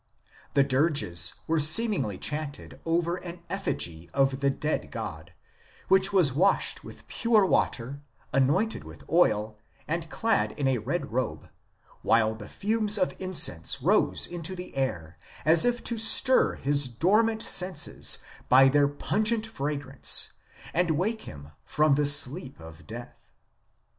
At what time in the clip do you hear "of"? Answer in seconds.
4.15-4.39, 12.97-13.13, 22.59-22.87